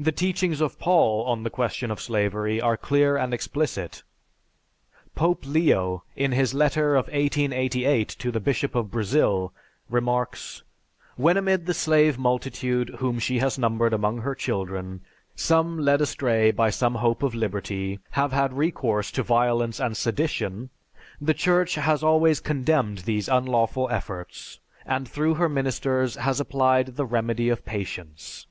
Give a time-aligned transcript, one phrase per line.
[0.00, 4.02] The teachings of Paul on the question of slavery are clear and explicit.
[5.14, 9.52] Pope Leo, in his letter of 1888 to the Bishop of Brazil,
[9.90, 10.64] remarks:
[11.16, 15.02] "When amid the slave multitude whom she has numbered among her children,
[15.36, 20.70] some led astray by some hope of liberty, have had recourse to violence and sedition,
[21.20, 27.04] the Church has always condemned these unlawful efforts, and through her ministers has applied the
[27.06, 28.46] remedy of patience...."